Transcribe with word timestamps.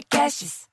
Podcasts. 0.00 0.66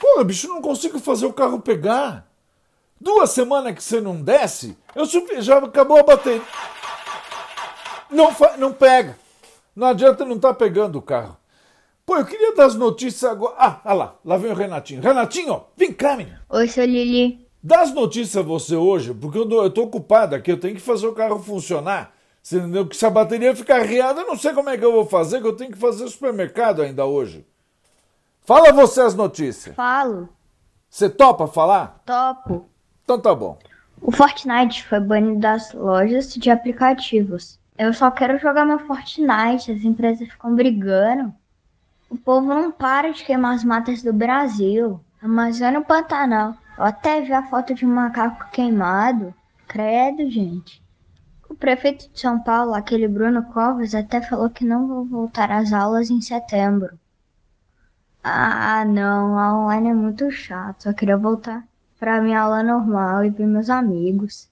Pô, 0.00 0.24
bicho, 0.24 0.48
não 0.48 0.60
consigo 0.62 0.98
fazer 0.98 1.26
o 1.26 1.32
carro 1.32 1.60
pegar. 1.60 2.26
Duas 3.00 3.30
semanas 3.30 3.74
que 3.74 3.82
você 3.82 4.00
não 4.00 4.20
desce, 4.20 4.76
eu 4.94 5.06
subi- 5.06 5.40
já 5.40 5.58
acabou 5.58 5.98
a 5.98 6.02
bateria. 6.02 6.42
Não, 8.10 8.34
não 8.58 8.72
pega. 8.72 9.16
Não 9.74 9.86
adianta 9.86 10.24
não 10.24 10.36
estar 10.36 10.54
pegando 10.54 10.98
o 10.98 11.02
carro. 11.02 11.36
Pô, 12.08 12.16
eu 12.16 12.24
queria 12.24 12.54
dar 12.54 12.64
as 12.64 12.74
notícias 12.74 13.30
agora. 13.30 13.54
Ah, 13.58 13.80
olha 13.84 13.94
lá, 13.94 14.14
lá 14.24 14.36
vem 14.38 14.50
o 14.50 14.54
Renatinho. 14.54 15.02
Renatinho, 15.02 15.64
vem 15.76 15.92
cá, 15.92 16.16
menina. 16.16 16.40
Oi, 16.48 16.66
seu 16.66 16.86
Lili. 16.86 17.46
Dá 17.62 17.82
as 17.82 17.92
notícias 17.92 18.42
você 18.46 18.74
hoje, 18.74 19.12
porque 19.12 19.36
eu, 19.36 19.46
tô- 19.46 19.62
eu 19.64 19.68
tô 19.70 19.82
ocupado 19.82 20.34
aqui, 20.34 20.50
eu 20.50 20.58
tenho 20.58 20.74
que 20.74 20.80
fazer 20.80 21.06
o 21.06 21.12
carro 21.12 21.38
funcionar. 21.38 22.14
Você 22.42 22.56
entendeu? 22.56 22.86
Que 22.86 22.96
se 22.96 23.04
a 23.04 23.10
bateria 23.10 23.54
ficar 23.54 23.82
riada, 23.82 24.22
eu 24.22 24.26
não 24.26 24.38
sei 24.38 24.54
como 24.54 24.70
é 24.70 24.78
que 24.78 24.84
eu 24.86 24.90
vou 24.90 25.04
fazer, 25.04 25.42
que 25.42 25.46
eu 25.46 25.54
tenho 25.54 25.70
que 25.70 25.76
fazer 25.76 26.02
o 26.04 26.08
supermercado 26.08 26.80
ainda 26.80 27.04
hoje. 27.04 27.44
Fala 28.40 28.72
você 28.72 29.02
as 29.02 29.14
notícias. 29.14 29.74
Falo. 29.76 30.30
Você 30.88 31.10
topa 31.10 31.46
falar? 31.46 32.02
Topo. 32.06 32.70
Então 33.04 33.20
tá 33.20 33.34
bom. 33.34 33.58
O 34.00 34.10
Fortnite 34.10 34.82
foi 34.86 34.98
banido 34.98 35.40
das 35.40 35.74
lojas 35.74 36.32
de 36.32 36.48
aplicativos. 36.50 37.58
Eu 37.76 37.92
só 37.92 38.10
quero 38.10 38.38
jogar 38.38 38.64
meu 38.64 38.78
Fortnite, 38.78 39.70
as 39.72 39.84
empresas 39.84 40.26
ficam 40.26 40.54
brigando. 40.54 41.34
O 42.10 42.16
povo 42.16 42.46
não 42.48 42.72
para 42.72 43.12
de 43.12 43.22
queimar 43.22 43.54
as 43.54 43.62
matas 43.62 44.02
do 44.02 44.12
Brasil. 44.12 45.00
Amazônia 45.20 45.80
e 45.80 45.84
Pantanal. 45.84 46.56
Eu 46.78 46.84
até 46.84 47.20
vi 47.20 47.32
a 47.32 47.42
foto 47.42 47.74
de 47.74 47.84
um 47.84 47.92
macaco 47.92 48.50
queimado. 48.50 49.34
Credo, 49.66 50.30
gente. 50.30 50.82
O 51.48 51.54
prefeito 51.54 52.08
de 52.10 52.18
São 52.18 52.40
Paulo, 52.40 52.72
aquele 52.72 53.06
Bruno 53.08 53.42
Covas, 53.52 53.94
até 53.94 54.22
falou 54.22 54.48
que 54.48 54.64
não 54.64 54.86
vou 54.86 55.04
voltar 55.04 55.50
às 55.50 55.72
aulas 55.72 56.08
em 56.08 56.20
setembro. 56.20 56.98
Ah, 58.22 58.84
não, 58.86 59.38
a 59.38 59.58
online 59.58 59.90
é 59.90 59.94
muito 59.94 60.30
chato. 60.30 60.84
Só 60.84 60.92
queria 60.94 61.16
voltar 61.16 61.66
pra 61.98 62.22
minha 62.22 62.40
aula 62.40 62.62
normal 62.62 63.24
e 63.24 63.30
ver 63.30 63.46
meus 63.46 63.68
amigos. 63.68 64.48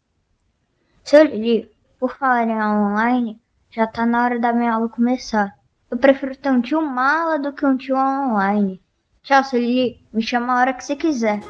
Seu 1.05 1.25
Lili, 1.25 1.71
por 1.99 2.17
falar 2.17 2.47
em 2.47 2.59
aula 2.61 2.91
online, 2.91 3.41
já 3.71 3.87
tá 3.87 4.05
na 4.05 4.25
hora 4.25 4.39
da 4.39 4.53
minha 4.53 4.75
aula 4.75 4.89
começar. 4.89 5.56
Eu 5.89 5.97
prefiro 5.99 6.37
ter 6.37 6.51
um 6.51 6.61
tio 6.61 6.83
mala 6.83 7.39
do 7.39 7.53
que 7.53 7.65
um 7.65 7.77
tio 7.77 7.97
online. 7.97 8.83
Tchau, 9.23 9.45
seu 9.45 9.61
Lili. 9.61 10.05
Me 10.13 10.21
chama 10.21 10.53
a 10.53 10.61
hora 10.61 10.73
que 10.75 10.85
você 10.85 10.97
quiser. 10.97 11.41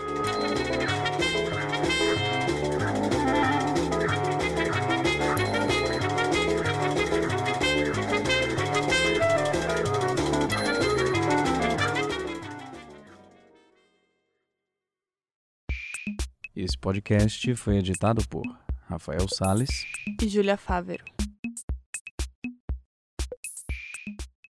Esse 16.55 16.77
podcast 16.79 17.55
foi 17.55 17.77
editado 17.77 18.27
por 18.29 18.43
Rafael 18.87 19.27
Sales 19.29 19.87
e 20.21 20.29
Júlia 20.29 20.57
Fávero. 20.57 21.16